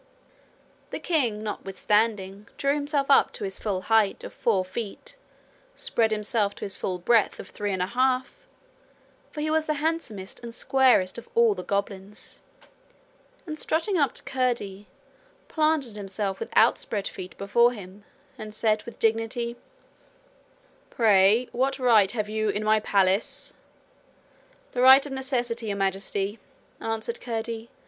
The 0.89 0.97
king 0.99 1.43
notwithstanding 1.43 2.47
drew 2.57 2.73
himself 2.73 3.11
up 3.11 3.31
to 3.33 3.43
his 3.43 3.59
full 3.59 3.81
height 3.81 4.23
of 4.23 4.33
four 4.33 4.65
feet, 4.65 5.15
spread 5.75 6.09
himself 6.09 6.55
to 6.55 6.65
his 6.65 6.75
full 6.75 6.97
breadth 6.97 7.39
of 7.39 7.49
three 7.51 7.71
and 7.71 7.83
a 7.83 7.85
half, 7.85 8.47
for 9.29 9.41
he 9.41 9.51
was 9.51 9.67
the 9.67 9.75
handsomest 9.75 10.39
and 10.39 10.55
squarest 10.55 11.19
of 11.19 11.29
all 11.35 11.53
the 11.53 11.61
goblins, 11.61 12.39
and 13.45 13.59
strutting 13.59 13.95
up 13.95 14.13
to 14.15 14.23
Curdie, 14.23 14.87
planted 15.47 15.97
himself 15.97 16.39
with 16.39 16.51
outspread 16.55 17.07
feet 17.07 17.37
before 17.37 17.71
him, 17.71 18.03
and 18.39 18.55
said 18.55 18.81
with 18.85 18.97
dignity: 18.97 19.55
'Pray 20.89 21.47
what 21.51 21.77
right 21.77 22.09
have 22.09 22.27
you 22.27 22.49
in 22.49 22.63
my 22.63 22.79
palace?' 22.79 23.53
'The 24.71 24.81
right 24.81 25.05
of 25.05 25.11
necessity, 25.11 25.67
Your 25.67 25.77
Majesty,' 25.77 26.39
answered 26.79 27.21
Curdie. 27.21 27.69